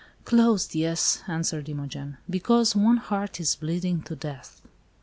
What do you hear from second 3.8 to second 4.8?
to death."